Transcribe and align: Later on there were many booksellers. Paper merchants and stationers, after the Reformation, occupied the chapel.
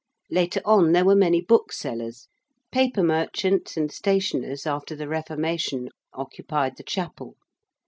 Later 0.31 0.61
on 0.65 0.93
there 0.93 1.05
were 1.05 1.13
many 1.15 1.41
booksellers. 1.41 2.27
Paper 2.71 3.03
merchants 3.03 3.77
and 3.77 3.91
stationers, 3.91 4.65
after 4.65 4.95
the 4.95 5.07
Reformation, 5.07 5.89
occupied 6.11 6.77
the 6.77 6.83
chapel. 6.83 7.35